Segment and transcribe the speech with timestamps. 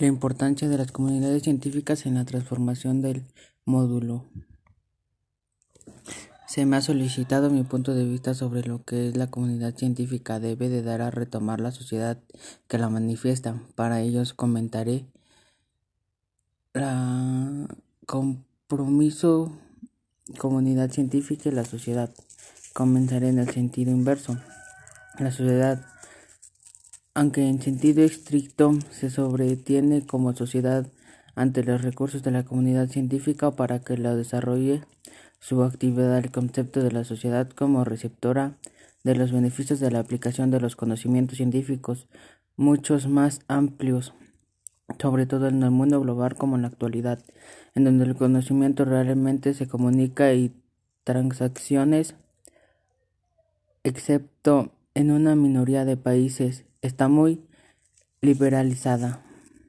[0.00, 3.26] La importancia de las comunidades científicas en la transformación del
[3.66, 4.24] módulo.
[6.46, 10.40] Se me ha solicitado mi punto de vista sobre lo que es la comunidad científica
[10.40, 12.18] debe de dar a retomar la sociedad
[12.66, 13.60] que la manifiesta.
[13.74, 15.04] Para ellos comentaré
[16.72, 17.68] la
[18.06, 19.52] compromiso
[20.38, 22.10] comunidad científica y la sociedad.
[22.72, 24.38] Comenzaré en el sentido inverso.
[25.18, 25.84] La sociedad
[27.20, 30.86] aunque en sentido estricto se sobretiene como sociedad
[31.34, 34.84] ante los recursos de la comunidad científica para que la desarrolle
[35.38, 38.56] su actividad el concepto de la sociedad como receptora
[39.04, 42.08] de los beneficios de la aplicación de los conocimientos científicos,
[42.56, 44.14] muchos más amplios,
[44.98, 47.22] sobre todo en el mundo global como en la actualidad,
[47.74, 50.54] en donde el conocimiento realmente se comunica y
[51.04, 52.14] transacciones,
[53.84, 57.40] excepto en una minoría de países está muy
[58.20, 59.22] liberalizada.